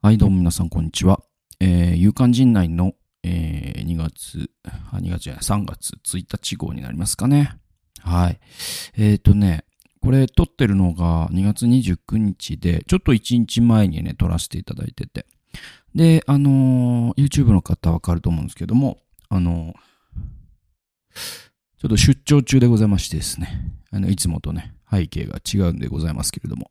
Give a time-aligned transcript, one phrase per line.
[0.00, 1.24] はい、どうも皆さん、こんにちは。
[1.58, 2.92] えー、有刊陣内の、
[3.24, 7.58] えー、2月、あ、2月じゃない、3月1日号になりますかね。
[7.98, 8.38] はい。
[8.96, 9.64] えっ、ー、とね、
[10.00, 15.26] これ撮ってるのが2月29日で、ちょっと1日前にね、撮らせていただいてて。
[15.96, 21.18] で、あのー、YouTube の方わかると思うんですけども、あのー、
[21.80, 26.70] ちょっと出張中でございましてですね、あの、いつもとね、背景が違うんでございますけれども、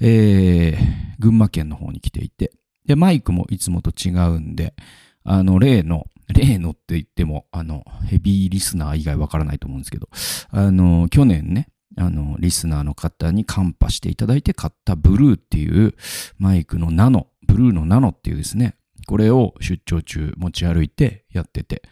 [0.00, 0.76] えー、
[1.18, 2.52] 群馬県の方に来ていて、
[2.86, 4.74] で、マイクもいつもと違うんで、
[5.24, 10.08] あの、例の、例のって言っても、あの、ヘビーリスナー以外わからないと思うんですけど、
[10.50, 15.94] あの、去年ね、あの、リスナーの方にカンパしていただいて買ったブルーっていう
[16.38, 18.76] マイクのナノ、ブルーのナノっていうですね、
[19.06, 21.82] これを出張中持ち歩いてやってて、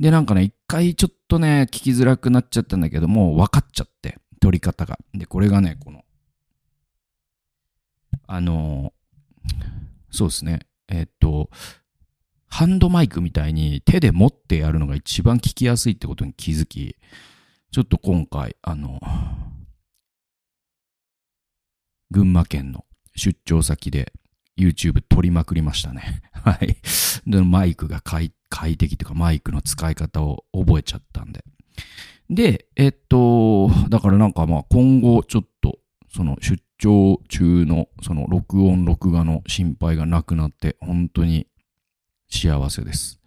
[0.00, 4.98] で、なんかね、一回ちょっとね、聞きづらくなっちゃったんだけども、分かっちゃって、撮り方が。
[5.12, 6.02] で、これがね、この、
[8.26, 8.94] あの
[10.10, 10.60] そうですね。
[10.88, 11.50] えっと、
[12.46, 16.96] ハンドマイクみたいに手で持ってやるのが一番聞きやすいってことに気づき、
[17.72, 18.98] ちょっと今回、あの、
[22.10, 22.86] 群馬県の
[23.16, 24.14] 出張先で
[24.58, 26.22] YouTube 撮りまくりましたね。
[26.32, 26.78] はい。
[27.26, 31.44] で、マイクが快快適というかマイクの使い方を覚えちゃったんで。
[32.30, 35.78] で、えっと、だからなんかまあ今後ちょっと
[36.14, 41.46] その出張中のその録音録画の心配がなくなって本当に
[42.30, 43.20] 幸せです。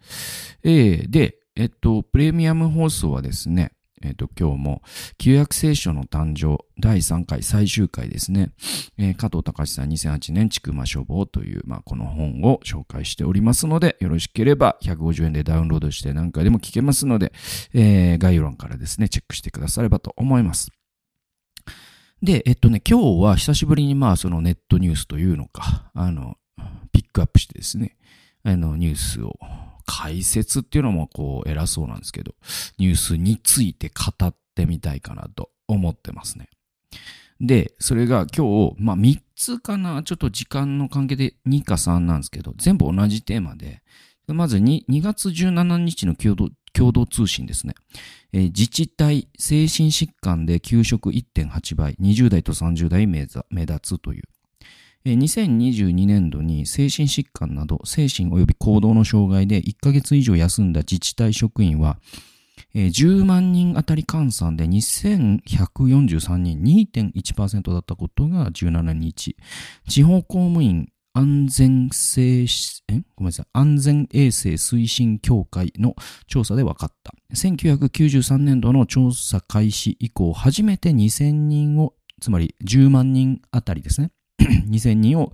[0.62, 3.72] えー、で、えっと、プレミアム放送はですね、
[4.04, 4.82] えっ、と、今日も、
[5.18, 8.52] 旧約聖書の誕生第3回最終回ですね。
[8.98, 17.32] えー、加藤隆さん2008年、ちくま書房という、まあ、この本を紹介しておりますので、よろしければ150円でダウンロードして何回でも聞けますので、
[17.74, 20.70] えー、概要欄からですね、チェックしてくださればと思います。
[22.22, 26.36] で、えっとね、今日は久しぶりにまあそのネットニュースというのか、あの、
[26.92, 27.96] ピックアップしてですね、
[28.44, 29.36] あの、ニュースを
[29.86, 32.34] 解説っていうのもこう偉そうなんですけど、
[32.78, 36.48] ニュースについて語ってみたいかなと思ってますね。
[37.40, 43.82] で、それが今日、まあ3つかな、ちょっと時間の関係で2か3なんですけど、全部同じテーマで、
[44.28, 47.74] まず 2, 2月17日の共同共同通信ですね、
[48.32, 53.40] えー、自治体精神疾患で給食1.8倍、20代と30代目立
[53.96, 54.22] つという。
[55.04, 61.98] 2022年度に精神疾患など精神及び行動の障害で1ヶ月以上休んだ自治体職員は、
[62.74, 69.36] 10万人当たり換算で2143人2.1%だったことが17日。
[69.88, 72.44] 地方公務員安全性、
[72.88, 73.46] えごめんなさい。
[73.52, 75.94] 安全衛生推進協会の
[76.26, 77.12] 調査で分かった。
[77.34, 84.10] 1993年度の調査開始以降、初めて2000人を、つまり10万人あたりですね。
[84.68, 85.32] 2000人を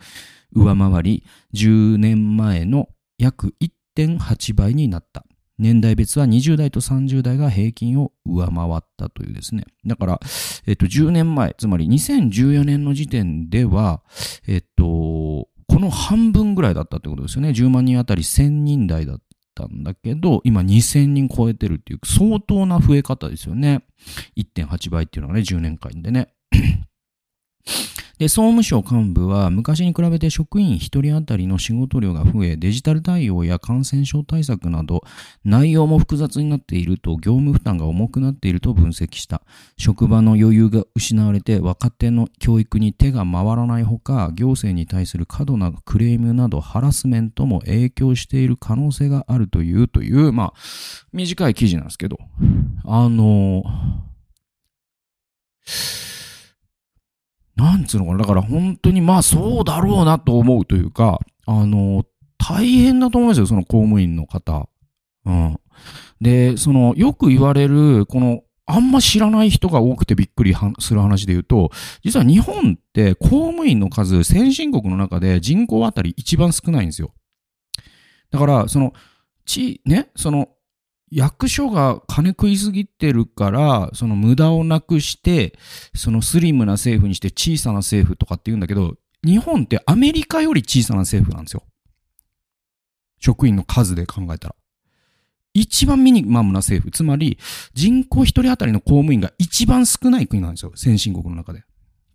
[0.52, 1.24] 上回り、
[1.54, 2.88] 10年前の
[3.19, 3.54] 約
[3.96, 5.24] 1.8倍になった。
[5.58, 9.64] 年代別は20代と30代が平均を上回ったというですね。
[9.86, 10.20] だから、
[10.66, 14.02] えっと、10年前、つまり2014年の時点では、
[14.47, 15.48] えっと、こ
[15.80, 17.50] の半分ぐらいだったってことですよね。
[17.50, 19.18] 10万人あたり1000人台だっ
[19.54, 23.84] たんだけど、今2000人超えてるっていう相当な増え方ですよね。
[24.36, 26.28] 1.8倍っていうのがね、10年間でね。
[28.18, 35.02] で、総務省幹部は昔に比べて職員1人当たりの仕事量が増え、デジタル対応や感染症対策など
[35.44, 39.42] 内容も複雑になっていると業務負担が重くなっていると分析した。
[39.76, 50.52] 職場の余裕が失われて若手の教育に手が回らないほか、行政に対する過度なクレームなどハラスメントも影響している可能性があるというという、まあ、
[51.12, 52.18] 短い記事なんですけど、
[52.84, 53.62] あの
[57.58, 58.19] なんつうのかな。
[58.19, 62.04] だから本当にまあそうだろうなと思うというか、あの、
[62.38, 64.69] 大変だと思いますよ、その公務員の方。
[65.26, 65.60] うん。
[66.20, 71.70] で、その、よく言われる、この、あんま知らない人が多くてびっくりする話で言うと、
[72.04, 77.12] 実は日本って公務員の数、先進国の中で人口あたり一番少ないんですよ。
[78.30, 78.92] だから、その、
[79.47, 80.48] ち、ね、その、
[81.10, 85.59] 役所が金食いすぎてるから、その無駄をなくして、
[85.95, 91.63] そのスリムな政府にして小さな政府とかって言うんだけど、日本ってアメリカより小さな政府なんですよ。
[93.19, 94.55] 職員の数で考えたら。
[95.55, 96.91] 一番ミニマムな政府。
[96.91, 97.39] つまり、
[97.75, 100.72] 人口一人当たりの公務員が一番少ない国なんですよ。
[100.77, 101.65] 先進国の中で。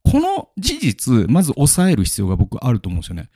[0.03, 3.29] この事実、まず抑える必要が僕あると思うんですよね。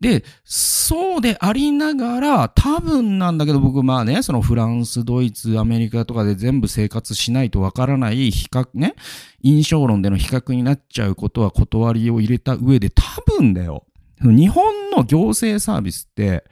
[0.00, 8.94] で、そうでありながら、多分なんだけど僕まあね、そのフランス、ドイツ、アメリカとかで全部生活しないとわからない比較ね、
[9.42, 13.02] 印象論での比較になっちゃうことは断りを入れた上で多
[13.38, 13.86] 分だよ。
[14.20, 16.44] 日本の行政サービスって、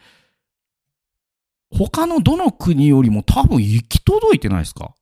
[1.71, 4.95] 他のどの国よりも多分行き届いてないですか？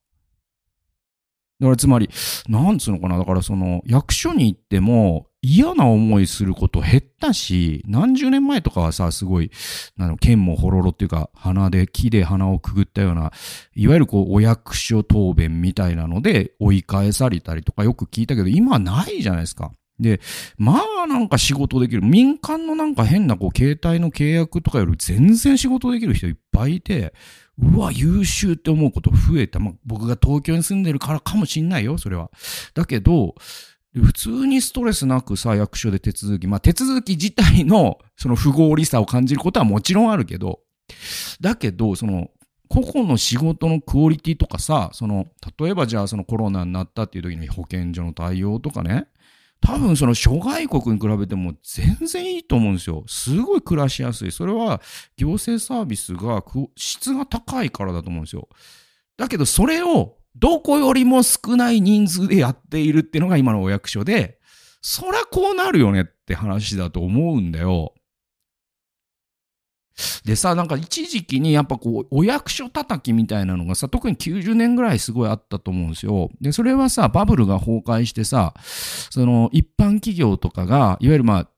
[1.64, 2.10] だからつまり、
[2.46, 3.16] なんつうのかな。
[3.16, 9.50] だからその役所に行っても嫌な思いすること減ったし、何十年前とかはさ、すごい、
[9.98, 13.32] あの、剣もほろろっていうか、鼻で、木で鼻をくぐったような、
[13.74, 19.72] いわゆるこう、お役所答弁みたいなので追い返されたりとかよく聞いたけど、今ないじゃないですか。
[19.98, 20.20] で、
[20.56, 22.02] まあなんか仕事できる。
[22.02, 27.14] 民間のなんか変なこう携帯の契約とかより全然仕事できる人いっぱいいて、
[27.58, 29.60] うわ、優秀って思うこと増えた。
[29.60, 32.30] まあ僕が東京に住んでるからかもしんないよ、それは。
[32.74, 33.34] だけど、
[33.94, 40.60] 普通にストレスなくさ、役所で手続き、まあ手続き自体のその不合理さを感じることはもちろんあるけど、
[41.40, 42.30] だけど、その
[42.68, 45.26] 個々の仕事のクオリティとかさ、その、
[45.58, 49.06] 例えばじゃあそのコロナになったっていう時に保健所の対応とかね、
[49.64, 53.02] 多分その諸外国に比べても全然いいと思うんですよ。
[53.06, 54.30] すごい暮らしやすい。
[54.30, 54.82] それは
[55.16, 56.44] 行政サービスが
[56.76, 58.48] 質が高いからだと思うんですよ。
[59.16, 64.38] だけどそれをどこよりも少ない人数でやっているっていうのが今のお役所で、
[64.82, 67.94] そりゃこうなるよねって話だと思うんだよ。
[70.24, 76.30] でさ、なんか一時期にやっぱこう、お役所叩きみたいなのがさ、特に90年ぐらいすごいあったと思うんですよ。
[76.40, 78.54] で、それはさ、バブルが崩壊してさ、
[79.10, 81.48] その一般企業とかが、いわゆるまあ、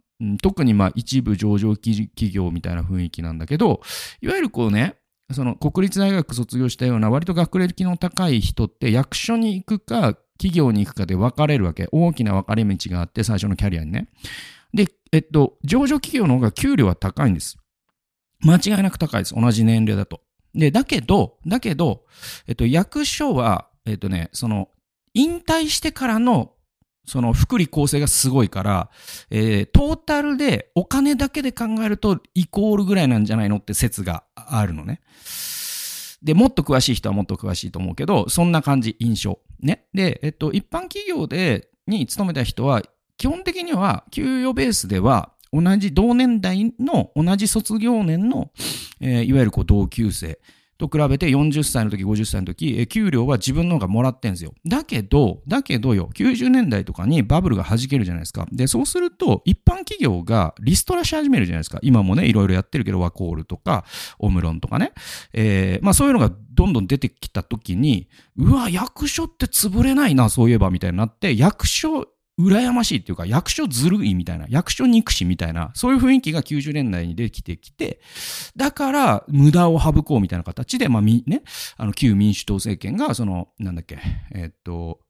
[0.43, 3.81] 特にまあ一部上場企業みたいな雰囲気なんだけど、
[4.21, 4.97] いわゆるこうね、
[5.33, 11.89] その国立大学卒業したような割と学歴の高い人って役所に行くか企業に行くかで分かれるわけ。
[11.93, 14.09] 大きな分かれ道があって最初のキャリアにね。
[14.73, 17.59] で、えっと、上場企業の方が給料は高いんです。
[18.47, 19.35] 間違いなく高いです。
[19.35, 20.21] 同じ年齢だと。
[20.55, 22.05] で、だけど、だけど、
[22.47, 24.69] えっと、役所は、えっとね、その、
[25.15, 26.53] 引退してからの、
[27.07, 28.91] その、福利厚生がすごいから、
[29.31, 35.01] えー、トータルでお金だけで考えるとイコールぐらいなんじゃないのって説があるのね。
[36.23, 39.39] で、もっと詳しい人はもっと詳しいと思うけど、そんな感じ、印象。
[39.61, 39.87] ね。
[39.95, 42.83] で、えっと、一般企業で、に勤めた人は、
[43.17, 48.51] 基本的には、給与ベースでは、同じ同年代の同じ卒業年の、
[49.01, 50.39] えー、いわゆるこう同級生
[50.79, 54.53] と比べて40歳の時、50歳の時、え給料は自分の方がもらってんですよ。
[54.67, 58.47] だけど、だけどよ、90年代とかにバブルが弾けるじゃないですか。
[58.53, 61.79] で、そうすると、一般企業がリストラし始めるじゃないですか。
[61.83, 63.85] 今もね、いろいろやってるけど、ワコールとか、
[64.19, 64.93] オムロンとかね。
[65.33, 72.07] えー、まあそういうのがどんどん出てきた時に、うわ、役所って潰れないな、そういえば、みたいになって、役所
[72.39, 78.01] 羨ましいっていうか、役所ずるいみたいな、役所憎しみたいな、そういう雰囲気が90年代にできてきて、
[78.57, 81.43] だから無駄を省こうみたいな形で、まあ、み、ね、
[81.77, 83.99] あの、旧民主党政権が、その、なんだっけ、
[84.33, 85.01] えー、っと、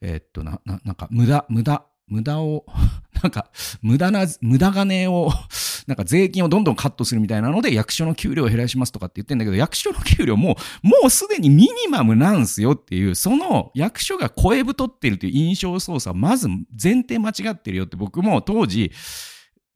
[0.00, 2.66] えー、っと、な、な、なんか、無駄、無駄、無駄を、
[3.22, 3.50] なんか、
[3.80, 5.32] 無駄な、無駄金を
[5.86, 18.92] なんか税金をどんどんカットするみたいなので、役所の給料を減らしますとかって言ってんだけど、役所の給料も、もうすでにミニマムなんすよっていう、その役所が声太ってるという印象操作、まず前提間違ってるよって僕も当時、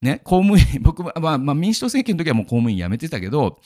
[0.02, 3.61] ね、公務員、僕は、まあ、まあ、民主党政権の時はもう公務員辞めてたけど、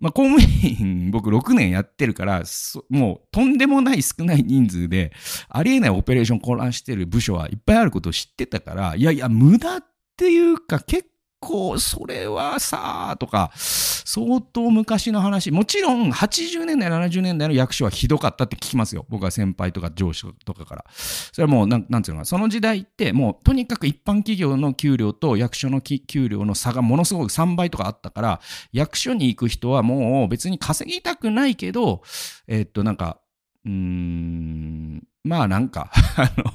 [0.00, 2.42] まあ、公務員、 僕6年やってるから、
[2.88, 5.12] もうとんでもない少ない人数で、
[5.48, 9.84] ありえないオペレーション混乱してる部署はいっぱいあることを知ってたから、いやいや、無駄っ
[10.16, 11.08] ていうか結
[11.40, 15.50] 構それはさ、とか、相当昔の話。
[15.50, 19.06] もちろん80年代、70年代の役所はひどかったって聞きますよ。
[19.08, 20.84] 僕は先輩とか上司とかから。
[20.92, 28.40] それはもう、なん、なんていうのかその時代ってもうとにかく一般企業の給料と役所の給料の差がものすごく3倍とかあったから、
[28.72, 32.02] 役所に行く人はもう別に稼ぎたくないけど、
[32.46, 33.18] えー、っと、なんか、
[33.64, 36.52] うーん、まあなんか あの、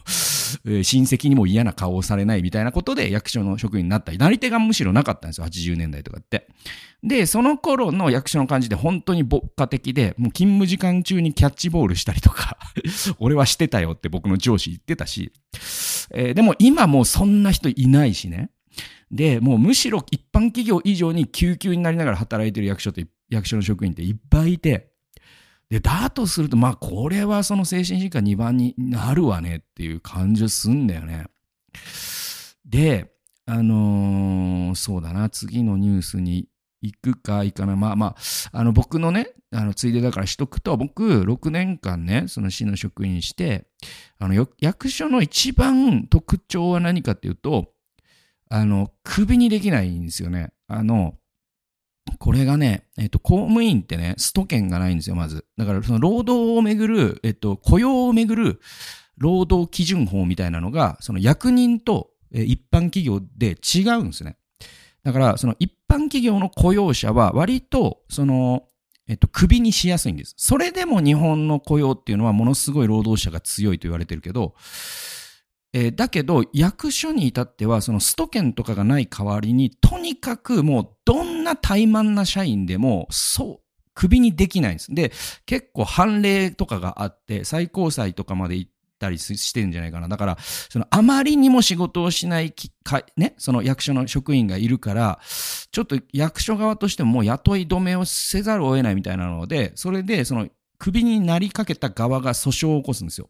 [0.66, 6.48] え親戚にも嫌な顔をされないみたいなことで役所の職員になったり、なり手がむしろなかったんですよ、80年代とかって。
[7.04, 12.58] で、その頃の役所の感じで本当に牧歌的で、もう勤務時間中にキャッチボールしたりとか
[13.20, 15.32] 俺はしてたよって僕の上司言ってたし、
[16.12, 18.50] えー、でも今もうそんな人いないしね。
[19.12, 24.95] で、もうむしろ一般企業以上に救急になりながら働いてる役所と役所の職員っていっぱいいて、
[25.70, 31.26] で、だとすると、まあ、これはその精神疾患2番になるわねっていう感じすんだよね。
[32.66, 33.12] で、
[33.46, 36.48] あのー、そうだな、次のニュースに
[36.82, 37.76] 行くか行かない。
[37.76, 38.16] まあまあ、
[38.52, 43.68] あの、僕のね、あの、ついでだからしとくと、僕、6年間ね、その市の職員して、
[44.20, 47.72] あの、役所の一番特徴は何かっていうと、
[48.50, 50.52] あの、首にできないんですよね。
[50.68, 51.18] あの、
[52.20, 55.46] これがね、えっと、公務員ってね、スト権がないんですよ、まず。
[55.58, 58.62] だから、その労働をめぐる、えっと、雇用をめぐる
[59.18, 64.38] 労働基準法みたいなのが、その役人と一般企業で違うんですね。
[65.04, 68.64] だから、その一般企業の雇用者は割と、その、
[69.08, 70.34] えっと、首にしやすいんです。
[70.38, 74.56] それでも日本の雇用っていうのはものすごい労働者が強いと言われてるけど、
[75.78, 83.60] えーだけど、役所に至っては、そのスト権とかがない代わりに、とにかくもう、どんな怠慢な社員でも、そう、
[83.94, 84.96] 首にできないんです。
[84.96, 85.12] で、
[85.46, 90.08] 結構判例とかがあって、最高裁とかまで行ったりしてるんじゃないかな。
[90.08, 95.20] だから、そのあまりにも仕事をしないきか、ね、その役所の職員がいるから、
[95.72, 103.30] ちょっと役所側としてももう雇い止めをせざるを得ないみたいなので、それでその首になりかけた側が訴訟を起こすんですよ。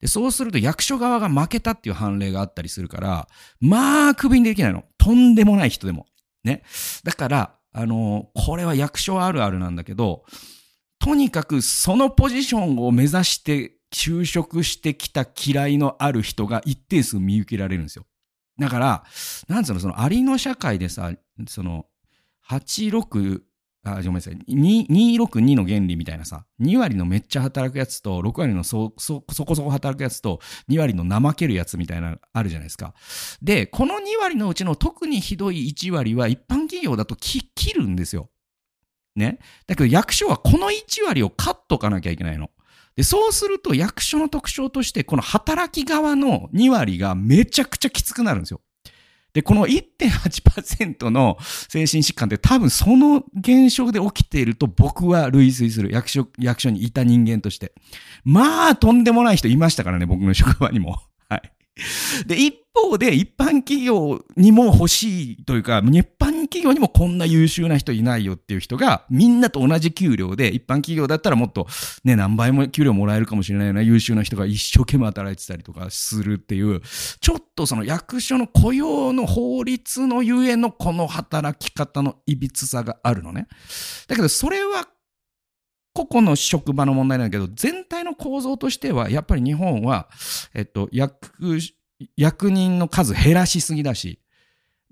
[0.00, 3.28] でそうすると役所側が負けたっていう判例があったりするから、
[3.60, 4.84] まあ、首にできないの。
[4.98, 6.06] とんでもない人でも。
[6.44, 6.62] ね。
[7.04, 10.24] だから、あのこれは役所あるあるなんだけど、
[10.98, 18.06] とにかくそのポジションを目指して就職してきた嫌いのある人が一定数見受けられるんですよ。
[18.58, 19.04] だから、
[19.48, 21.12] なんつうの、そのありの社会でさ、
[21.48, 21.86] その、
[22.48, 23.42] 86、
[23.84, 32.94] あ、ごめんなさい、2 262の原理みたいなさ、2割のめっちゃ働くやつと、6割のそ、そ、そこそこ働くやつと、2割の怠けるやつみたいな、あるじゃないですか。
[33.42, 38.30] で、この2割のうちの特にひどい1割は一般企業だと切るんですよ。
[39.16, 39.38] ね。
[39.66, 42.50] だけど役所はこの1割をカッとかなきゃいけないの。
[42.96, 48.60] で、そうすると役所の特徴として、この働き側の2割がめちゃくちゃきつくなるんですよ。
[49.34, 51.36] で、この1.8%の
[51.68, 55.92] 精神疾患って多分その現象で起きていると僕は類推する。
[55.92, 57.72] 役所、役所にいた人間として。
[58.24, 61.00] まあ、とんでもない人いましたからね、僕の職場にも。
[62.26, 71.66] で、一方で一般企業にも欲しいというか、一般企業にもこんな優秀な人いないよっていう人が、みんなと同じ給料で、一般企業だったらもっと
[72.04, 76.80] ね、何倍も給料もらえるかもしれないような優秀な人が一生懸命働いてたりとかするっていう、
[77.20, 83.48] ちょっとその役所の雇用の法律のゆえのこの働き方のいびつさがあるのね。
[84.06, 84.86] だけどそれは
[85.94, 90.08] 個々の職場の問題なんだけど、全体の構造としては、やっぱり日本は、
[90.52, 91.58] えっと、役、
[92.16, 94.20] 役人の数減らしすぎだし、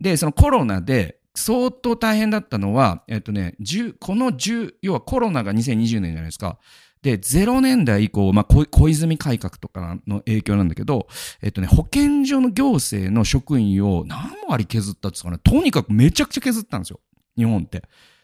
[0.01, 3.57] で、そのコロナで相当大変だったのは、えっとね、
[3.99, 6.59] この10、要はコロナが2020年じゃないですか。
[7.03, 11.09] で、0年代以降、まあ、小小泉改革とかの影響なんだけど、
[11.43, 15.39] えっとね、保健所の行政の職員を何割削ったんですかね。
[15.43, 17.01] とにかくめちゃくちゃ削ったんですよ。
[17.37, 17.83] 日本って。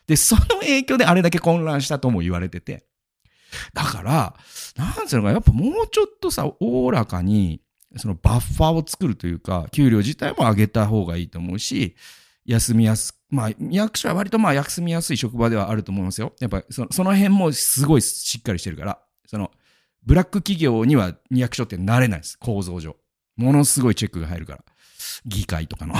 [0.09, 2.87] で、その影響であれだけ混乱したとも言われてて。
[3.75, 4.35] だから、
[4.77, 7.61] なんつうのか、やっぱもうちょっとさ、おおらかに、
[7.97, 11.95] そのバッファーを作るというか、給料自体も上げた方がいいと思うし、
[12.47, 16.33] 休みやす、まあ、役所は割とまあ休みやすい職場ではあると思いますよ。
[16.41, 19.50] やっぱそのその辺もすごいしっかりしてるから、その、
[20.05, 22.97] ブラック企業には役所ってなれないです、構造上。
[23.37, 24.65] ものすごいチェックが入るから。
[25.25, 25.95] 議会とかの。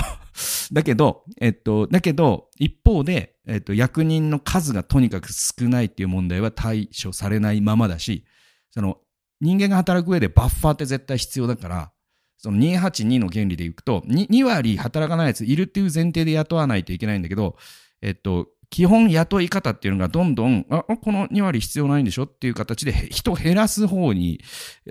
[0.71, 8.23] だけど、えっと、だけど、一方で、えっと、役人の数がとにかく少ないっていう問題は対処されないままだし、
[8.69, 8.99] その、
[9.41, 11.91] 人間が働く上でバッファーって絶対必要だから、
[12.37, 17.57] その282の原理でいくと2、2割働かないやついるっていう前提で雇わないといけないんだけど、
[18.01, 24.41] えっと、基本雇い方っていうのがどんどん、あ、この2割必要ないんでしょっていう形で人を減らす方に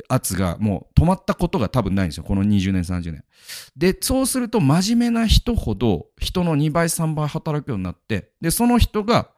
[0.09, 2.25] 圧がもう止まったことが多分ないんですよ。
[2.25, 3.25] この20年、30年。
[3.77, 9.31] で、そうすると真面目な人ほど人の2倍、3倍働くようになって、で、その人が、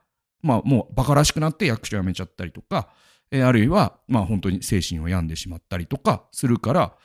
[0.42, 2.88] まあもう馬鹿らしくなって役所辞めちゃったりとか、
[3.30, 6.97] えーあるいは、まあ本当に精神を病んでしまったりとかするから、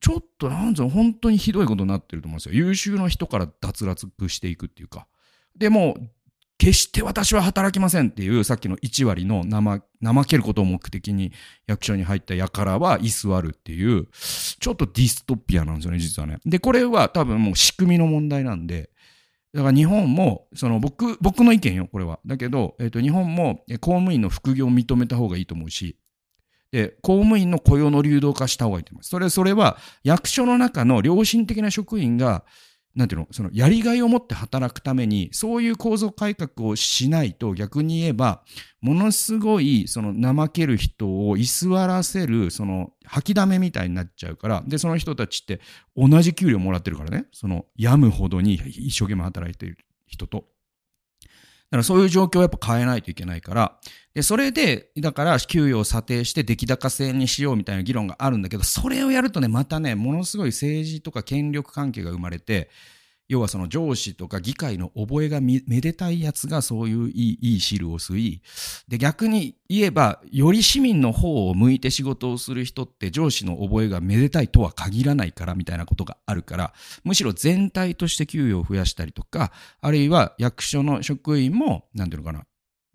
[0.00, 2.54] ちょっとなんぞ本当にひどいことになってると思うんですよ。
[2.54, 5.08] 優秀な人から脱落していくっていうか。
[5.56, 5.96] でも、
[6.58, 11.32] 決して私は働きませんっていうさっきの1割の怠怠けることを目的に
[11.66, 16.38] 役所に入った輩は居座るっていう、ちょっとディストピアなんですよね、実はね。
[16.46, 18.90] で、これは多分もう仕組みの問題なんで、
[19.52, 22.20] だから日本も、その僕、僕の意見よ、これは。
[22.26, 25.96] だけど、えっ、と、日本も公務員の副業を認めた方がいいと思うし、
[26.72, 29.08] で、公務員の雇用の流動化した方がいいと思います。
[29.08, 32.44] それ、それは役所の中の良心的な職員が、
[32.96, 38.42] なんていうの、そのやりがいを持って働くために、そういう構造改革をしないと、逆に言えば、
[38.80, 45.60] ものすごい、その怠ける人を居座らせる、その吐きだめみたいになっちゃうから、で、その人たちって
[45.94, 49.76] 同じ給料もらってるからね、その病むほどに一生懸命働いてる
[50.06, 50.46] 人と。
[51.18, 53.78] だからそういう状況をやっぱ変えないといけないから、
[54.16, 62.70] で、それで、だから給与を査定して出来高制にしようみたいな議論があるんだけど、それをやるとね、またね、ものすごい政治とか権力関係が生まれて、
[63.28, 68.40] 要はその上司とか議会の覚えがめでたいやつがそういういいいい汁を吸い、
[68.88, 76.72] で逆に言えば、より市民の方を向いて仕事をする人って上司の覚えがめでたいとは限らないからみたいなことがあるから、
[77.04, 82.46] むしろ全体として給与を増やしたりとか、あるいは役所の職員も、なんていうのかな、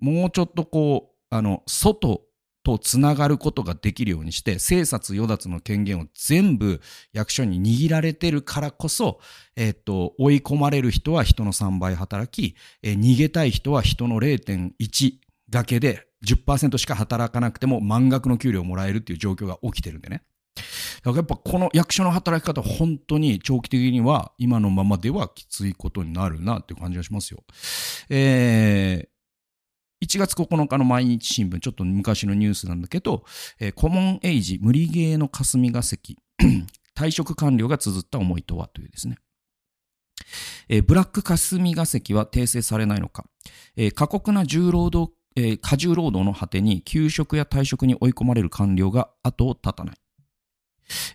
[0.01, 2.22] もうちょっとこう、あの、外
[2.64, 6.82] とつながることができるようにして、生殺与奪の権限を全部
[7.14, 9.20] 役所に握られてるからこそ、
[9.56, 15.14] えっ、と、追い込まれる人は人の3倍働き、え、逃げたい人は人の0.1
[15.50, 20.24] だけで10%しか働かなくても満額の給料をもらえるっていう状況が起きてるんでね。
[21.04, 27.44] だからやっぱこの役所の働き方本当に長期的には今のままではきついことになるなっていう感じがしますよ。
[28.10, 29.21] えー
[30.03, 33.24] 1月9日の毎日新聞、ちょっと昔のニュースなんだけど、
[33.60, 36.17] えー、コモンエイジ無理ゲーの霞が関、
[36.96, 39.17] 退職官僚が綴った思いとはというですね。
[40.70, 43.25] えー、ブラック霞が関は訂正されないのか。
[43.75, 49.96] えー、過酷な重労働、えー、過重労働の果てに休職や退職に追い込まれる官僚が後を絶たない。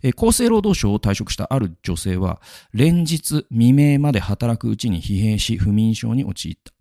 [0.03, 2.41] え厚生労働省を退職したある女性は、
[2.73, 6.73] 連日未明まで働くうちに疲弊し不眠症に陥った。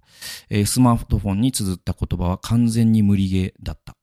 [0.50, 3.96] えー、スマートフォンに綴った言葉は完全に無理ゲーだった。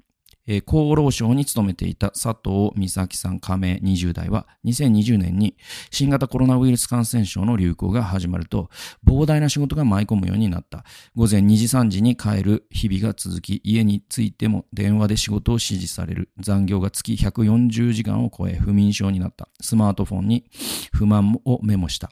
[0.46, 5.56] えー、厚労省に勤めていた佐藤美咲さん加盟20代は2020年に
[5.90, 8.68] 新型コロナウイルス感染症の流行が始まると
[9.06, 10.84] 膨大な仕事が舞い込むようになった。
[11.14, 16.30] 午前2時3時に帰る日々が続き家に着いても電話で仕事を指示される。
[16.38, 19.48] 残業が月140時間を超え不眠症になった。
[19.60, 20.44] スマートフォンに
[20.92, 22.10] 不満をメモした。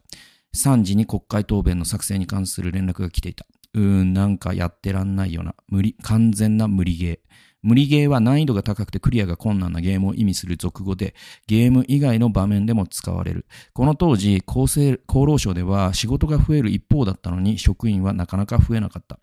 [0.54, 3.46] 3時に国会答弁の作成に関する連絡が来ていた。
[3.74, 5.54] うん、なんかやってらんないような。
[5.68, 7.18] 無理、完全な無理ゲー。
[7.62, 11.14] 無理ゲーは難易度が高くてクリアが困難なゲームを意味する俗語で、
[11.46, 13.46] ゲーム以外の場面でも使われる。
[13.74, 19.18] この当時、厚生、厚労省では仕事が増える一方だったのに職員はなかなか増えなかった。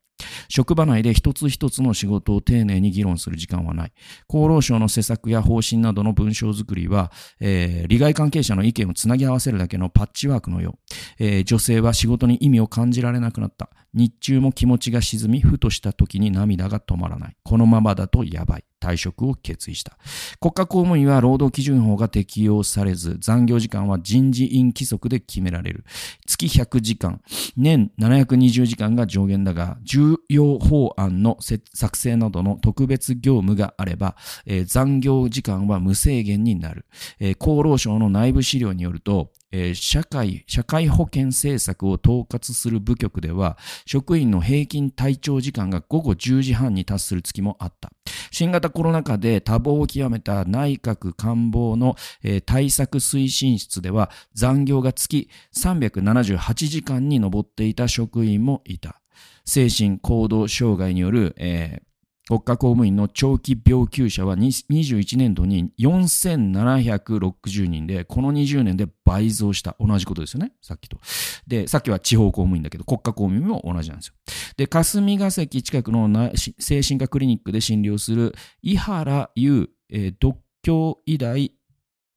[0.50, 3.92] 職場内で一つ一つの仕事を丁寧に議論する時間はない。
[4.28, 10.78] 厚労省の施策や方針などの文章作りは、えー、利害関係者の意見をつなぎ合わせるだけのパッチワークのよ
[11.20, 13.70] う、えー、女性は仕事に意味を感じられなくなった。
[13.98, 17.36] 日中も気持ちが沈み、ふとした時に涙が止まらない。
[17.44, 18.64] このままだとやばい。
[18.80, 19.98] 退職を決意した。
[20.40, 25.84] 国家公務員は労働基準法が適用されず、残業時間は人事院規則で決められる。
[26.28, 27.22] 月100時間、
[27.56, 31.40] 年720時間が上限だが、重要法案の
[31.74, 36.86] 作成などの特別業務があれば、えー、残業時間は無制限になる。
[37.20, 39.32] えー、厚労省の内部資料によると、
[39.74, 47.92] 社会、社会保険政策を統括する部局では、職員の平均退庁時間が午後10時半に達する月もあった。
[48.32, 59.02] 新型コロナ禍で多忙を極めた内閣官房の、えー、対策推進室では、残業が月378時間に上っていた職員もいた。
[59.46, 61.87] 精神行動障害による、えー、
[62.28, 69.78] 国家公務員の長期病休者は21年度に4760人で、この20年で倍増した。
[69.80, 70.52] 同じことですよね。
[70.62, 71.00] さっきと。
[71.48, 74.14] で、さっきは地方公務員だけど、国家公務員も同じなんですよ。
[74.58, 81.54] で、霞が関近くの精神科クリニックで診療する井原優、えー、独協医大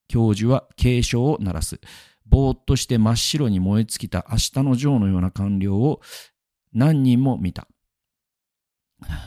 [0.09, 1.81] 教授は警鐘を鳴らす。
[2.27, 6.01] ぼーっとして真っ白に燃え尽きた明日のジョーのような官僚を
[6.73, 7.69] 何人も見た。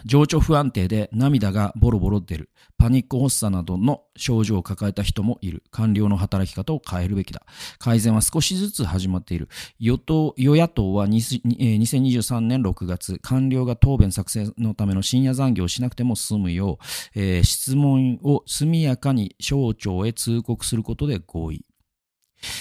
[0.06, 2.50] 情緒不安定で涙がボロボロ出る。
[2.78, 5.64] パニック発作などの症状を抱えた人もいる。
[5.72, 7.44] 官僚の働き方を変えるべきだ。
[7.80, 9.48] 改善は少しずつ始まっている。
[9.80, 16.80] 与党、与野党は2023年6月、官僚が答弁作成のための深夜残業をしなくても済むよ
[17.16, 21.66] う、えー、質問を速やかに省庁へ通告することで合意。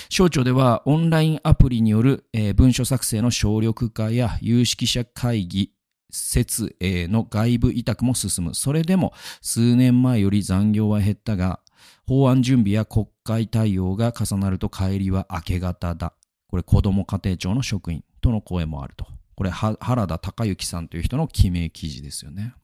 [0.09, 5.73] 省庁ではオンラインアプリによる、えー、文書作成の省力化や有識者会議、
[6.13, 8.55] 設営の外部委託も進む。
[8.55, 11.61] それでも数年前より残業は減ったが、
[12.07, 16.13] 法案準備や国会対応が重なると帰りは明け方だ。
[16.49, 19.07] これ子ども家庭庁の職員との声もあると。
[19.35, 22.55] これ原田孝之さんという人の記名記事ですよね。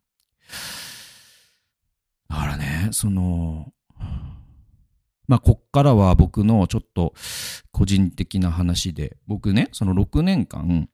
[2.29, 3.73] だからね、その、
[5.27, 7.15] まあ、こっからは僕のちょっと
[7.73, 10.89] 個人的な話で、僕ね、その6年間、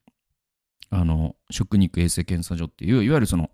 [0.95, 3.51] あの、食肉衛生検査所っていう、いわゆるその、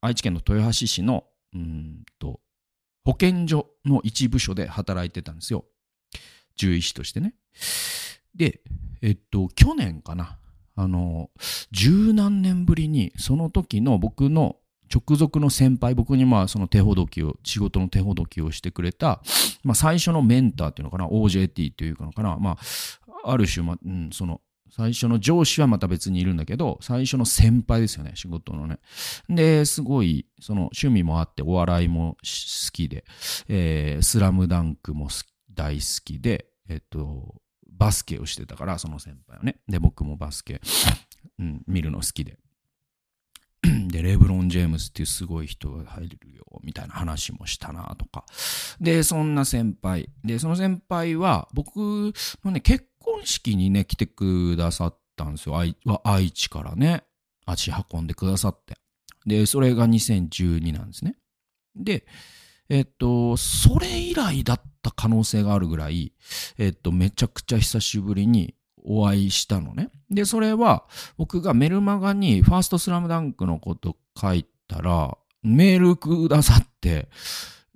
[0.00, 1.24] 愛知県の豊橋市の、
[1.54, 2.40] うんと、
[3.04, 5.64] 保健所の一部署で働いてたんですよ。
[6.56, 7.34] 獣医師としてね。
[8.34, 8.60] で、
[9.02, 10.38] えっと、去年かな。
[10.74, 11.30] あの、
[11.70, 14.56] 十何年ぶりに、その時の僕の
[14.92, 19.22] 直属の先輩、僕にまあその手ほどきを、仕事の手ほどきをしてくれた、
[19.62, 22.58] まあ最初のメンターっていうのかな、OJT っていうのかな、ま
[23.24, 28.78] あ、ある種、まあ、うん、その、最初の上司はまた別にいるんだけど、最初の先輩ですよね、仕事のね。
[29.28, 33.04] で、すごい、その趣味もあって、お笑いも好きで、
[33.48, 35.08] えー、スラムダンクも
[35.52, 37.34] 大好きで、えっと、
[37.68, 39.56] バスケをしてたから、その先輩はね。
[39.68, 40.60] で、僕もバスケ、
[41.38, 42.38] うん、見るの好きで。
[43.88, 48.24] で、レブロン・ジェームスっていうすごい人が入るよ、みたいな話もしたな、とか。
[48.80, 50.08] で、そんな先輩。
[50.24, 51.76] で、その先輩は、僕
[52.44, 55.58] のね、結婚式にね、来てくださったんですよ。
[55.58, 57.04] 愛愛知からね、
[57.46, 58.76] 足運んでくださって。
[59.26, 61.16] で、それが2012なんですね。
[61.76, 62.06] で、
[62.68, 66.12] えっと、それ以来だった可能性があるぐらい、
[66.56, 68.54] えっと、めちゃくちゃ久しぶりに
[68.84, 69.90] お会いしたのね。
[70.10, 70.84] で、それは
[71.16, 77.08] 僕がメルマガにファーストスラムダンクのこと書いたら、メールくださって、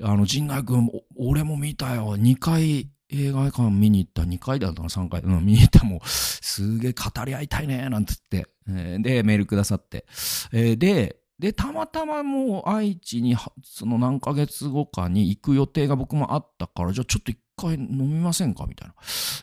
[0.03, 2.17] あの、陣内君、俺も見たよ。
[2.17, 4.23] 2回映画館見に行った。
[4.23, 5.21] 2回だったかな ?3 回。
[5.23, 5.85] うん、見に行った。
[5.85, 7.89] もう、すげえ語り合いたいね。
[7.89, 8.49] なんつって。
[8.69, 10.07] え、で、メールくださって。
[10.53, 18.67] え、で、で、たまたまもう愛知に、その何ヶ月後かに行く予定が僕もあったから、じゃあちょっと一回飲みませんか？
[18.67, 18.89] みたい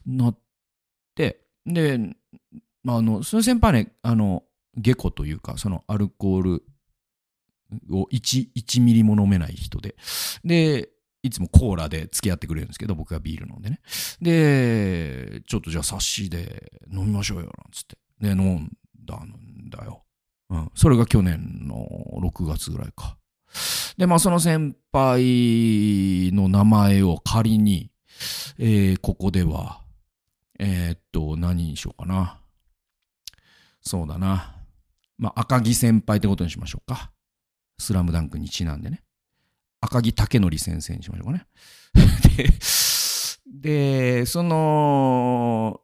[0.08, 0.26] な。
[0.26, 0.38] なっ、
[1.66, 2.00] で、
[2.88, 4.44] あの、その先輩ね、あの、
[4.78, 6.64] 下戸というか、そのアルコール
[7.92, 9.96] を1、1ミリも飲めない人で。
[10.44, 10.90] で、
[11.24, 13.80] いつもコーラで付き合ってくれるんですけど、僕がビール飲んでね。
[14.22, 17.98] で、ちょっとじゃあ冊子で飲みましょうよ、なんつって。
[18.20, 18.72] で、飲ん
[19.06, 20.04] だんだよ。
[20.50, 20.72] うん。
[20.76, 21.88] それが去年の
[22.22, 23.18] 6月ぐらいか。
[23.98, 27.92] で、まあその先輩の名前を仮に、
[28.58, 29.82] えー、ここでは、
[30.64, 32.40] えー、っと、何にしようかな。
[33.82, 34.56] そうだな。
[35.18, 37.12] まあ、赤木先輩ってことにしましょうか。
[37.80, 39.04] スラムダンクにちなんでね。
[39.82, 41.48] 赤木武則先生にしましょうかね。
[43.50, 45.82] で、で、その、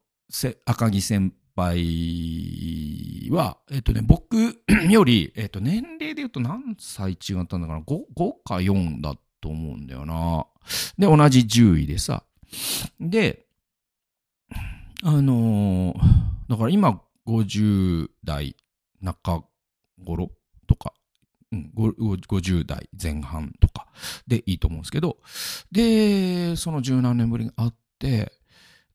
[0.66, 4.62] 赤木先輩は、えっとね、僕
[4.92, 7.84] より、えっと、年齢で言うと何歳違ったんだかな 5,
[8.16, 10.46] ?5 か4だと思うんだよな。
[11.00, 12.24] で、同じ10位でさ。
[13.00, 13.47] で、
[15.04, 15.96] あのー、
[16.50, 18.56] だから今50代
[19.02, 19.44] 中
[20.04, 20.32] 頃
[20.68, 20.94] とか、
[21.52, 23.88] うん、50代前半とか
[24.28, 25.18] でいいと思うんですけど、
[25.72, 28.32] で、その十何年ぶりに会って、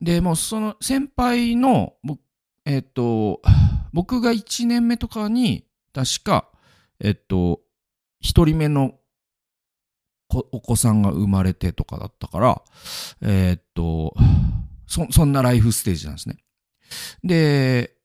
[0.01, 1.93] で、もうその先輩の、
[2.65, 3.41] えっと、
[3.93, 6.49] 僕が1年目とかに、確か、
[6.99, 7.61] えっと、
[8.23, 8.95] 1人目の
[10.29, 12.61] お子さんが生まれてとかだったから、
[13.21, 14.15] えっと、
[14.93, 16.37] そ、そんなライフステージなんですね。
[17.23, 17.95] で、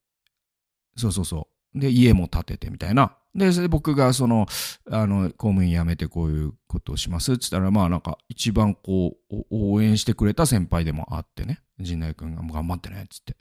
[0.96, 1.79] そうそうそう。
[1.79, 3.16] で、家も建ててみたいな。
[3.35, 4.46] で、それで僕がその、
[4.90, 11.61] あの、公務員辞めてこういうことをしますって言ったら、まあなんか一番こう、応援してくれた先輩でもあってね。
[11.79, 13.37] 陣内君が頑張ってね、っつって。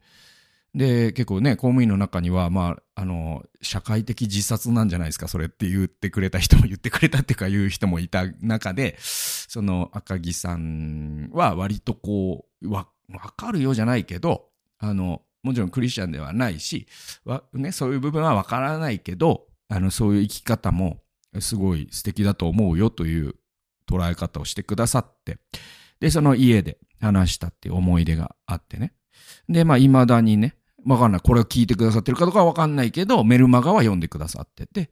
[0.76, 16.88] で、結構ね、公務員の中には、まあ、あの、社会的自殺なんじゃないですか、それって言ってくれた人も言ってくれたっていうか言う人もいた中で、その赤木さんは割とこう、わ、わかるよじゃないけど、あの、もちろんクリスチャンではないし、
[17.24, 21.02] わね、そういう部分はわからないけど、あの、そういう生き方も
[21.40, 23.36] すごい素敵だと思うよという
[23.90, 25.40] 捉え方をしてくださって、
[26.00, 28.94] で、その家で話したっていう思い出があってね。
[29.50, 31.22] で、まあ、未だにね、わかんない。
[31.22, 34.92] これを聞いてくださってるかどうかはわかんないけど、メルマガは読んでくださってて、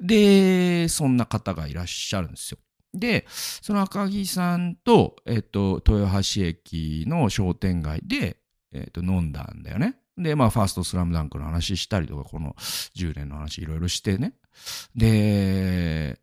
[0.00, 2.58] で、そんな方がいらっしゃるんですよ。
[2.98, 8.38] で、その赤木さんと、えっと、豊橋駅の商店街で、
[8.72, 9.96] えっと、飲んだんだよね。
[10.18, 12.56] で、まあ、ファーストスラムダンクの話したりとか、この
[12.96, 14.34] 10年の話いろいろしてね。
[14.94, 16.18] で、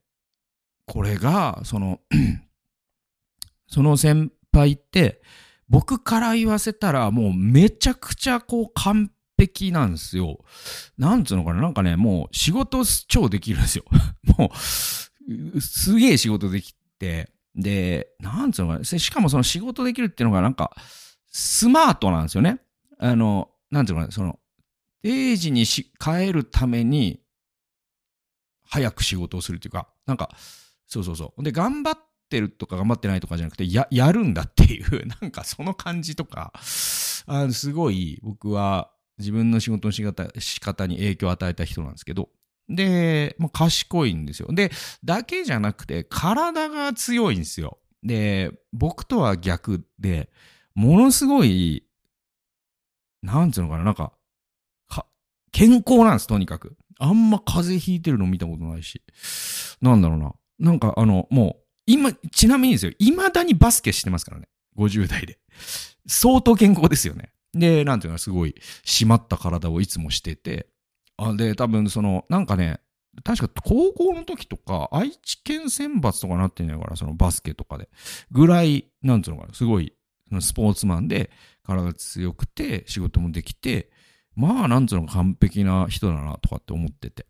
[0.86, 2.00] これが、その
[3.68, 5.22] その先輩って、
[5.70, 10.40] 僕から言わせたら、もうめちゃくちゃこう完璧なんですよ。
[10.98, 13.86] なんつうのかななんかね、もう仕事超できるんですよ。
[14.38, 14.50] もう、
[15.60, 20.76] すげえ仕事できて、で、なんつうのかな、しかもその仕事できるっていうのがなんか、
[21.32, 22.60] スマートなんですよね。
[23.00, 24.40] あの、なんていうのかな、その、
[25.02, 27.20] 定時にし帰るために、
[28.66, 30.30] 早く仕事をするっていうか、なんか、
[30.88, 31.44] そうそうそう。
[31.44, 31.98] で、頑張っ
[32.30, 36.54] てるとか頑張ってないとかじゃなくて、や、やるんだっていう、 なんかその感じとか、
[37.26, 42.30] あすごい僕は自分の仕事の仕方仕方に影響を与えた人なんですけど、
[42.76, 44.48] で、まあ、賢いんですよ。
[44.52, 44.72] で、
[45.04, 47.80] だけじゃなくて、体が強いんですよ。
[48.04, 50.30] で、僕とは逆で、
[50.76, 51.86] ものすごい、
[53.22, 54.14] なんつうのかな、なんか、
[54.90, 55.06] か
[55.52, 56.76] 健康なんです、とにかく。
[57.00, 59.02] あんま風邪ひいてるの見たことないし。
[59.82, 60.34] なんだろうな。
[60.60, 64.48] なんかあの、もう、今、ちなみにですよ、未だにバスケしてますからね。
[64.78, 65.40] 50代で。
[66.08, 67.34] 相当健康ですよね。
[67.54, 68.56] で、なんていうの、すごい
[68.86, 70.68] 締まった体をいつもしてて、
[71.18, 72.80] あで、多分その、なんかね、
[73.24, 77.90] 確か高校の時とか、愛知県選抜とかなってんのから、そのバスケとかで。
[78.32, 79.94] ぐらい、なんつうのかな、すごい、
[80.40, 81.30] スポーツマンで、
[81.64, 83.92] 体強くて、仕事もできて、
[84.36, 87.28] まあ、なんつうの完璧な人だな、とかって思ってて。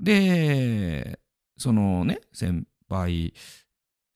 [0.00, 1.20] で、
[1.56, 3.34] そのね、先輩、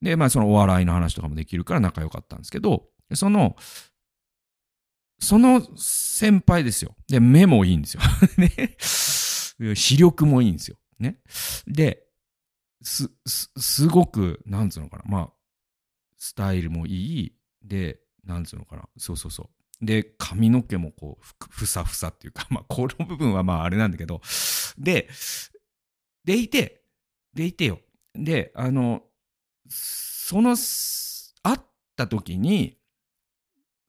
[0.03, 3.57] で、まあ、そのお笑いの話とかもできるから仲良かったんですけど、その、
[5.19, 6.95] その先輩ですよ。
[7.09, 8.01] で、目もいいんですよ。
[8.39, 9.75] ね。
[9.75, 10.79] 視力もいいんですよ。
[10.99, 11.21] ね。
[11.67, 12.05] で、
[12.83, 15.05] す、す、すごく、なんつうのかな。
[15.07, 15.33] まあ、
[16.17, 17.35] スタイルもいい。
[17.63, 18.89] で、なんつうのかな。
[18.97, 19.51] そうそうそ
[19.81, 19.85] う。
[19.85, 24.21] で、髪の毛もこう、ふふさふさっていうか、まあ、この部分はまあ、あれなんだけど、
[24.79, 25.09] で、
[26.25, 26.83] でいて、
[27.35, 27.81] でいてよ。
[28.15, 29.03] で、あの、
[29.69, 31.59] その、会っ
[31.97, 32.79] た時に、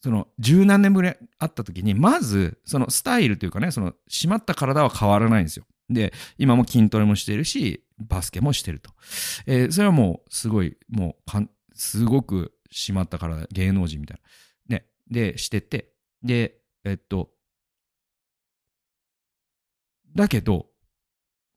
[0.01, 5.65] その十何年ぶりに会った時に、まず、そのスタイルというかね、その締まった体は変わらないんですよ。
[5.89, 8.91] で、今も筋トレもしてるし、バスケもしてると。
[9.45, 14.21] えー、それはもう、すごい、もうかん、すごく締まった体、芸能人みたい
[14.69, 14.77] な。
[14.77, 14.85] ね。
[15.09, 15.91] で、してて。
[16.23, 17.31] で、えっと、
[20.15, 20.67] だけど、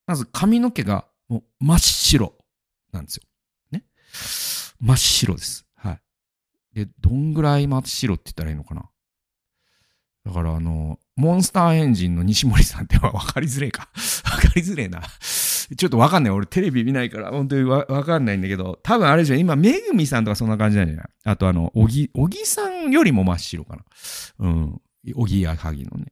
[0.07, 2.35] まず髪の毛がもう真っ白
[2.92, 3.22] なんですよ。
[3.70, 3.85] ね。
[4.81, 5.66] 真っ白です。
[6.74, 8.88] で、どんぐらい真っ白って言ったらいいのかな？
[10.24, 13.88] だからあの、モンスターエンジンの西森さんって わかりづれえか？
[14.30, 15.02] わかりづれえな。
[15.76, 16.32] ちょっとわかんない。
[16.32, 19.40] 俺テレビ見ないから、本当にわかんないんだけど、多分あれじゃん。
[19.40, 21.06] 今、めぐみさんとかそんな感じなんじゃない？
[21.24, 23.85] あとあの、おぎ、おぎさんよりも真っ白かな。
[24.40, 24.80] うん。
[25.16, 26.06] おぎやはぎのね。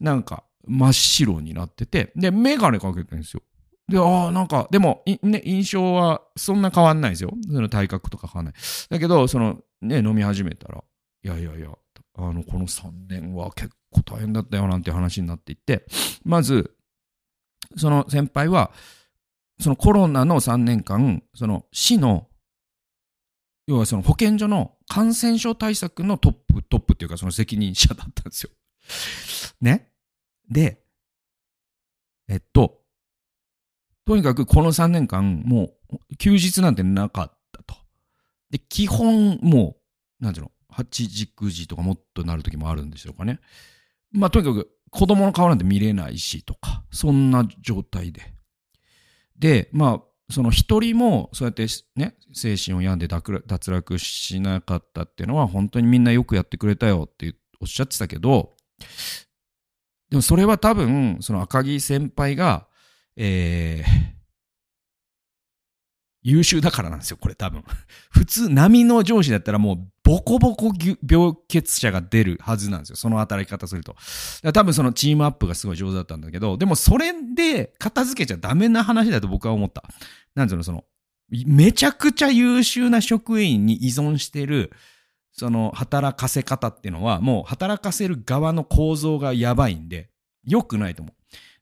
[0.00, 3.42] なんか、真っ白になってて、で、メガネかけてるんですよ。
[3.88, 7.32] で、ああ、なんか、でも、ね、印象はそんな変わんないですよ。
[7.50, 8.54] その体格とか変わんない。
[8.88, 10.82] だけど、その、ね、飲み始めたら、
[11.24, 11.68] いやいやいや、
[12.14, 15.84] あの、この3年は結構大変だったよなんて話になっていって、
[16.24, 16.74] まず、
[17.76, 18.72] その先輩は、
[19.60, 22.28] そのコロナの3年間、その市の、
[23.66, 28.50] 要はその保健所の感染症対策のトップ、トップっていうかその責任者だったんですよ。
[29.60, 29.92] ね。
[30.50, 30.82] で、
[32.28, 32.81] えっと、
[34.04, 37.76] とにかくこの3年間、もう休日なんてなかったと。
[38.50, 39.76] で、基本も
[40.20, 43.40] う、なんていうの、8時、9時とかもっとなる時もあるんでしょうかね。
[44.10, 48.34] まあ、とにかく子供の顔なんて見れないしとか、そんな状態で。
[49.38, 58.54] で、まあ、その一人もそうやってね、精神を病んで脱落しなかったっていうのは本当にみんなよくやってくれたよっておっしゃってたけど、
[60.10, 62.66] でもそれは多分、その赤木先輩が
[63.16, 64.12] えー、
[66.22, 67.64] 優秀だからなんですよ、これ多分。
[68.10, 70.72] 普通、波の上司だったらもうボコボコ
[71.08, 72.96] 病欠者が出るはずなんですよ。
[72.96, 73.96] その働き方すると。
[74.52, 79.84] 多分そのチームアップがすごい上手だったんだけど、でもそれで片付けちゃダメな話だと僕は思った。
[80.34, 80.84] なんていうの、その、
[81.28, 84.70] めちゃくちゃ優秀な職員に依存してる、
[85.32, 90.10] その働かせ方っていうのは、もう働かせる側の構造がやばいんで、
[90.44, 91.14] 良くないと思う。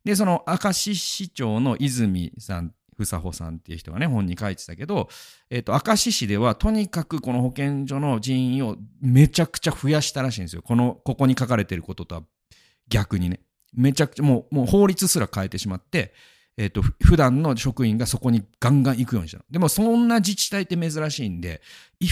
[0.04, 5.08] で、その明石市長の泉さん、ふさほさんっていう人がね、本に書いてたけど、
[5.48, 10.62] えっ、ー、と、明石市ではとにかくこの保健所の人員をめちゃくちゃ増やしたらしいんですよ。
[10.62, 12.22] この、ここに書かれてることとは
[12.88, 13.40] 逆にね。
[13.72, 16.12] めちゃくちゃ、もう、もう法律すら変えてしまって、
[16.56, 19.44] えっ、ー、と、普段の職員がそこにガンガン行くようにしたの。
[19.50, 21.62] でも、そんな自治体って珍しいんで、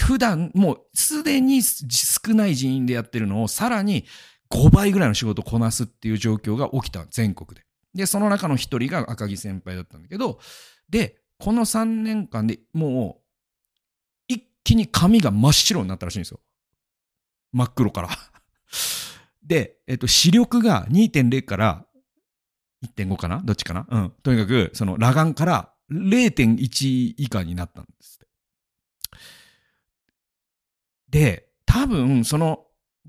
[0.07, 4.05] 普段、もうすでに少ない人員でやってるのを、さらに
[4.49, 7.65] 5倍ぐらいの仕事をこなすっていう状況が起きた、全国で。
[7.93, 10.39] で、その中の一人が赤木先輩だったんだけど、
[10.89, 13.23] で、この3年間でもう、
[14.27, 16.39] 一気に髪が真っ白になったらしいんですよ。
[17.51, 18.09] 真っ黒から
[19.43, 21.85] で、えっと、視力が2.0から
[22.85, 23.41] 1.5かな？
[23.43, 23.87] どっちかな？
[23.89, 24.13] うん。
[24.23, 28.19] とにかく、その裸眼から0.1以下になったんです
[31.09, 32.65] で、多分、その、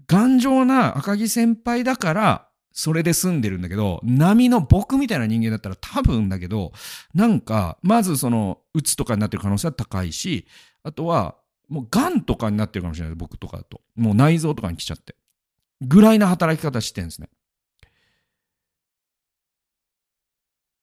[0.06, 6.72] 頑丈な赤木先輩だから、それで済んでるんだけど、波の僕みたいな人間だったら多分だけど、
[7.14, 10.46] なんか、まずその、うつとかになってる可能性は高いし、
[10.82, 11.36] あとは、
[11.68, 13.80] もう癌とかになってるかもしれない、僕とかだと。
[13.96, 15.16] もう内臓とかに来ちゃって。
[15.80, 17.28] ぐらいな働き方してるんですね。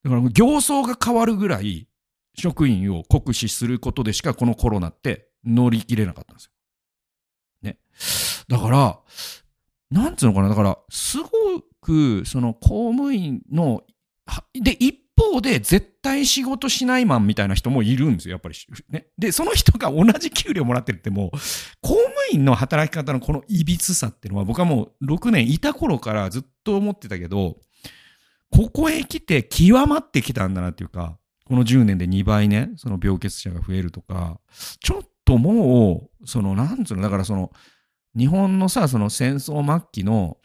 [0.04, 1.88] だから形相が変わるぐらい、
[2.36, 6.52] 職員を酷使することでしかこのコロナって乗り切れなかったんですよ。
[7.64, 7.80] ね。
[8.48, 9.00] だから、
[9.90, 11.30] なんつうのかな、だから、すご
[11.88, 13.84] く、その公務員の、
[14.54, 18.56] で、一方で絶対仕事しないマンみたいな人もいるんですよ、やっぱり。
[18.90, 19.08] ね。
[19.18, 21.32] で、その人が同じ給料もらってるってもう、
[21.82, 27.58] 公務員の働き方のこの歪さっていうのは僕はもう6年いた頃からずっと思ってたけど、
[28.52, 34.40] ここへ来て極まってきたんだなっていうか、この10年で2倍ね、その病欠者が増えるとか、
[34.82, 37.52] ちょっともう、その、なんつうの、だからその、
[38.18, 40.38] 日本のさ、その戦争末期の、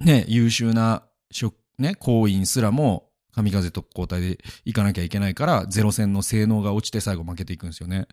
[0.00, 8.06] ね、優秀な職、ね、行員すらも、神風特攻隊で行かなきゃいけないから、ゼロ戦の性能が落ちて最後負けていくんですよね。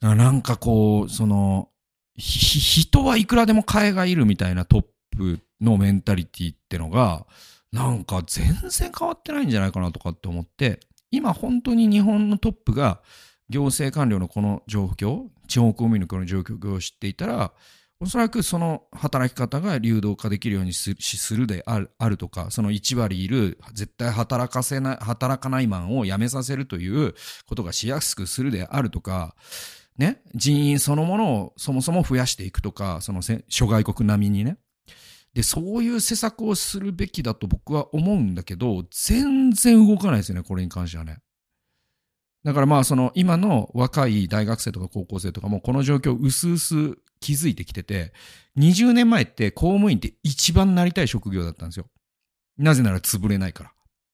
[0.00, 1.68] なんかこう、その、
[2.16, 4.84] 人はいくらでも替えがいるみたいなトッ
[5.16, 7.26] プのメンタリティってのが、
[7.72, 10.80] なんか全然変わってないんじゃないかなとかって思って、
[11.10, 13.00] 今本当に日本のトップが
[13.48, 17.52] 行政官僚のこの状況、地方公務員のこの状況を知っていたら、
[18.02, 20.90] おそらくその働き方が流動化できるようにす
[21.36, 27.14] るであるあるとか、その1割いる絶対働かせない、働かないマンを辞めさせるという
[27.46, 29.36] ことがしやすくするであるとか、
[29.96, 34.58] ね、人員そのものをそもそも増やしていくとか、その諸外国並みにね。
[35.32, 41.18] で、そういう施策をするべきだと僕は思うんだけど、全然動かないですよね、これに関してはね。
[42.42, 48.12] だからまあその今の若い大学生とか高校生とかもこの状況を薄々気づいてきてて、
[48.58, 51.86] 20年前って公務員って一番なりたい職業だったんですよ。
[52.58, 53.72] なぜなら潰れないから。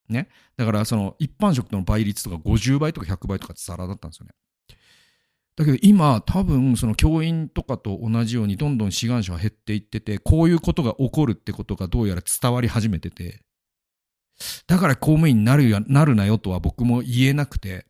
[0.08, 0.28] ね。
[0.56, 4.32] だからその一般職との倍率とか50倍とか100倍とかってザラだったんですよね。
[5.56, 13.42] だけど今多分その教員とかと同じようにどんどん志願者は減っていってて、こういうことが起こるってことがどうやら伝わり始めてて、
[14.68, 17.86] だから公務員になるなるなよとは僕も言えなくて、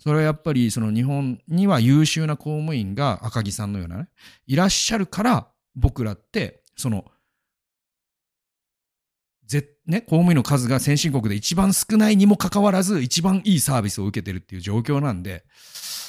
[0.00, 4.08] それはやっぱりその日本には優秀な公務員が赤木さんのようなね、
[4.46, 7.04] いらっしゃるから僕らって、その、
[9.46, 15.44] ぜね、公務員の数が先進国で一番少ないにもかかわらず一番いいサービスを受けてるっていう状況なんで、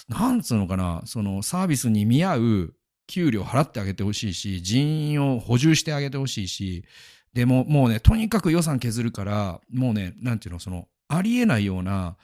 [0.07, 2.73] なんつうのかな、そのサービスに見合う
[3.07, 6.85] 給料払ってあげてほしいし、人員を補充してあげてほしいし、
[7.33, 12.15] でももうね、とにかく予算削るから、もうね、なんていうの、その、ありえないような、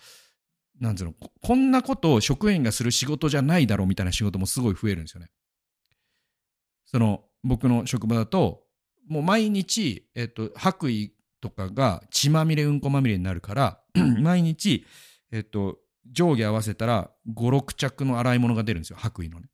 [0.80, 5.30] なんていうの、こんなことを職員がする仕事じゃないだろうみたいな仕事もすごい増えるんですよね。
[6.86, 8.64] その、僕の職場だと、
[9.08, 11.10] もう毎日、えっと、白衣
[11.42, 13.82] とかが血まみれ、うんこまみれになるから、
[14.22, 14.86] 毎日、
[15.32, 15.78] えっと、
[16.12, 19.50] 上下合わせたら5、6着の洗い物が出るんですよ、白衣のね。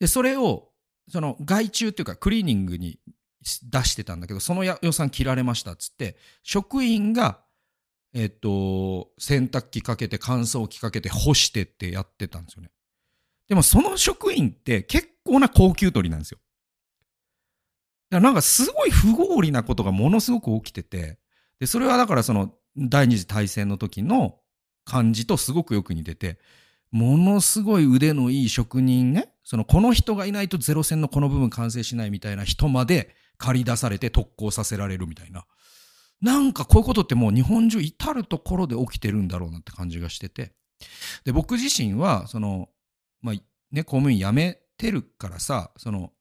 [0.00, 0.70] で、それを、
[1.08, 2.98] その外注っていうかクリーニングに
[3.42, 7.40] 出してたんだけど、その予算切られましたっつって、職員が、
[8.14, 12.70] えっと、洗濯機かけて乾燥機かけて干してってやってたんですよね。
[13.48, 16.38] でもその職員って結構な高級取りなんですよ。
[18.10, 21.18] だからなんかすごい不合理なことがものすごく起きてて、
[21.58, 24.38] で、それはだからその第二次大戦の時の
[24.84, 26.38] 感じとすごくよく似てて、
[26.90, 35.46] ものすごい腕のいい職人ね、そのこの人がいないとゼロ戦のこの部分完成しないみたいな人まで借り出されて特攻させられるみたいな。
[36.22, 40.52] なんかこういうことってもう日本中至るところで起きてるんだろうなって感じがしてて。
[41.24, 42.68] で、僕自身は、その、
[43.20, 43.34] まあ、
[43.72, 46.12] ね、公務員辞めてるからさ、その、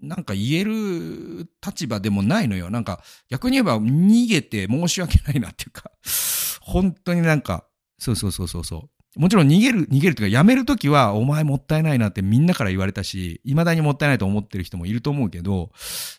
[0.00, 2.70] なんか言える立場でもないのよ。
[2.70, 5.90] なんか逆に言えば逃げて申し訳ないなっていうか、
[6.62, 7.66] 本当になんか、
[7.98, 9.20] そうそうそうそうそう。
[9.20, 15.72] もちろん逃げる、逃げるというか、辞めるときは、お前もったいないなってみんなから言われたし、未だにもったいないと思ってる人もいると思うけど、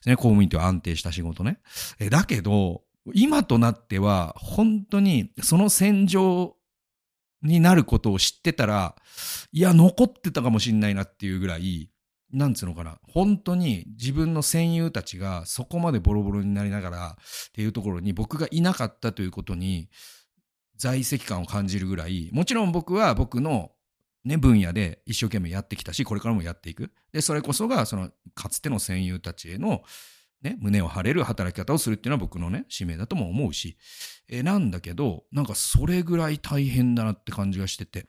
[0.05, 1.59] ね、公務員という安定した仕事ね。
[1.99, 2.81] え、だけど、
[3.13, 6.55] 今となっては、本当に、その戦場
[7.41, 8.95] になることを知ってたら、
[9.51, 11.89] いや、残ってたかもしんないなっていうぐらい、
[12.31, 19.89] なんつうのかな、本当に自分の戦友たちがそこまでボロボロになりながらっていうところに僕がいなかったということに、
[20.77, 23.71] 在籍感を感じるぐらい、もちろん僕は僕の
[24.25, 26.91] ね、分野で一生懸命やってきたし、これからもやっていく。
[27.11, 29.81] で、それこそが、その、かつての戦友たちへの、
[30.41, 33.77] ね、胸を張れる働き方をするっていうのは僕のね、使命だとも思うし、
[34.29, 38.03] えなんだけど、なんかそれぐらい大変だなって感じがしてて、っ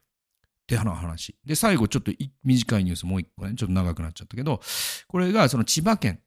[0.71, 1.37] て話。
[1.45, 2.13] で、最後ちょっと
[2.45, 4.61] 短いニュースもう一個ね、ちょっと長くなっちゃったけど、
[5.09, 6.21] これがその千葉県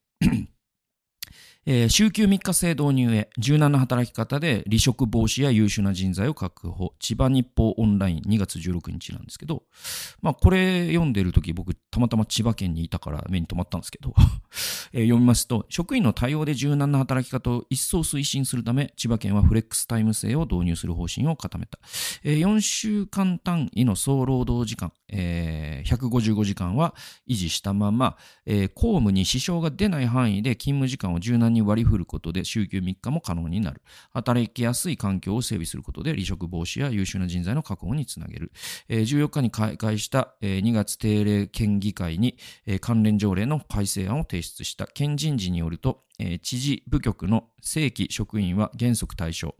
[1.65, 6.93] えー、週休3日制導入へ柔軟な働き方で離職防止や優秀な人材を確保。
[6.99, 9.63] 千葉日報オンライン2月16日なんですけど、
[10.21, 14.13] まあ、これ読んでる時僕たまたま千葉県にいたから目に留まったんですけど、
[14.91, 21.79] え、読みますと職員の多様で柔軟な働き方を一層推進するため千葉県はフレックスタイム制を導入する方針を固めた、
[22.23, 26.93] えー、4週間単位の総労働時間、えー、155時間は
[27.27, 33.81] 維持したまま、えー、公務に支障が出ない範囲で勤務時間を柔軟にに割り振ることで週休3日も可能になる。
[34.11, 38.51] 働きやすい環境を整備することで離職防止や優秀な人材の確保につなげる。
[38.89, 49.55] えー、14日に開会した、え、2月定例県議会に、え、関連条例の改正案を提出した県人事によると、え、知事部局の正規職員は原則対象。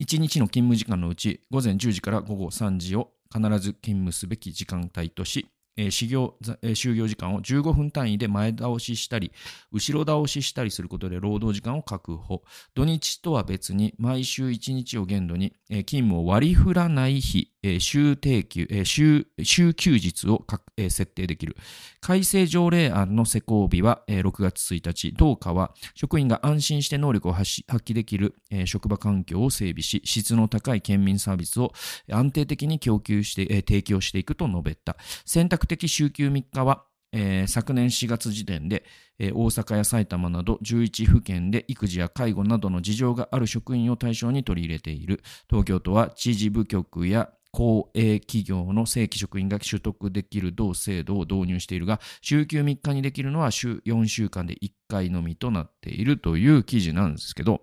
[0.00, 5.46] 1日の勤務時間のうち午前10時から午後3時を必ず勤務すべき時間帯とし、
[5.76, 9.32] えー、修業、えー、就業時間を15分単位で前倒ししたり、
[9.72, 12.42] 後ろ倒ししたりすることで労働時間を確保。
[12.74, 20.44] 土日とは別に毎週1日を限度に、えー、勤務を割り振らない日、え、週定休、え、週、週休日を
[20.76, 21.56] え、設定できる。
[22.00, 25.12] 改正条例案の施行日は、え、6月1日。
[25.16, 31.72] 同課は職員が安心して能力を発揮できる、え、職場環境を整備し、質の高い県民サービスを
[32.10, 34.98] 安定的に供給して、え、提供していくと述べた。
[35.24, 36.84] 選択的週休3日は、
[37.16, 38.84] えー、昨年4月時点で、
[39.20, 45.22] えー、大阪や埼玉など11府県で育児や介護などの事情がある職員を対象に取り入れている。
[45.48, 57.60] 東京都は知事部局や公営企業の正規職員が取得できる同制度を導入しているが、週休3日にできるのは週4週間で1回のみとなっているという記事なんですけど、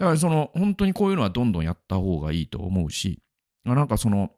[0.00, 3.22] だからその本当にこういうのはどんどんやった方がいいと思うし、
[3.64, 4.32] なんかその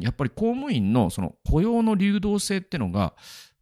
[0.00, 3.14] やっぱり公務員のその雇用の流動性ってのが、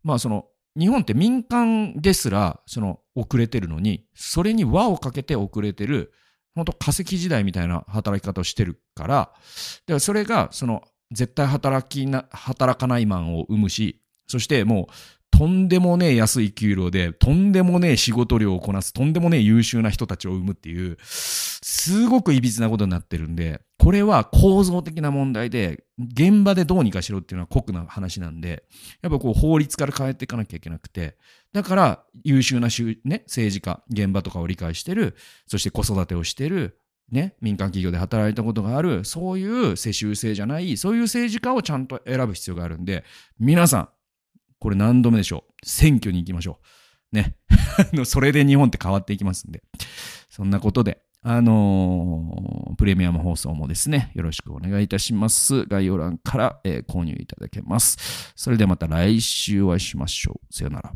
[0.03, 0.45] まあその
[0.79, 6.13] 日本って民間ですらその遅れてるのに、それに輪をかけて遅れてる、
[6.55, 9.33] 本当化石時代みたいな働き方をしてるから、だか
[9.87, 14.93] らそれがその絶対働きな、働かないマンを生むし、そしてもう
[15.31, 28.65] とんでもねえ安い給料で、とんでもねえ仕事量をこなす、とんでもねえ優秀な人たちを生むっていう、すごく歪なことになってるんで、これは構造的な問題で、現場でどうにかしろっていうのは酷な話なんで、
[29.01, 31.17] やっぱこう法律から変えていかなきゃいけなくて、
[31.55, 32.69] だから優秀な、
[33.07, 35.17] ね、政治家、現場とかを理解してる、
[35.47, 36.79] そして子育てをしてる、
[37.11, 43.05] ね、民間企業で働いたことがある、そういう世襲制じゃない、そういう政治家をちゃんと選ぶ必要があるんで、
[43.39, 43.89] 皆さん、
[44.59, 45.67] これ何度目でしょう？
[45.67, 46.61] 選挙に行きましょ
[47.11, 47.17] う。
[47.17, 47.37] ね。
[48.05, 49.63] それで日本って変わっていきますんで。
[50.29, 55.65] そんなことで、あのー、プレミアム放送もですね、よろしくお願いいたします。
[55.67, 58.33] 概要欄から、えー、購入いただけます。
[58.37, 60.55] それではまた来週お会いしましょう。
[60.55, 60.93] さよなら。